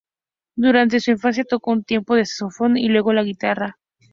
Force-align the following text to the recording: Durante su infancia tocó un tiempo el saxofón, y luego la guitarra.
Durante 0.55 0.99
su 0.99 1.11
infancia 1.11 1.43
tocó 1.47 1.69
un 1.69 1.83
tiempo 1.83 2.15
el 2.15 2.25
saxofón, 2.25 2.75
y 2.75 2.87
luego 2.87 3.13
la 3.13 3.21
guitarra. 3.21 3.77